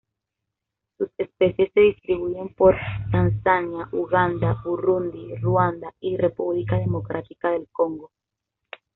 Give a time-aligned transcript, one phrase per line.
[0.97, 2.75] Sus especies se distribuyen por
[3.11, 8.09] Tanzania, Uganda, Burundi, Ruanda y República Democrática del Congo.